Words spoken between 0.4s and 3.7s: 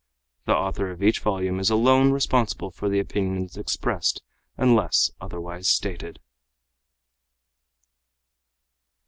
The author of each volume is alone responsible for the opinions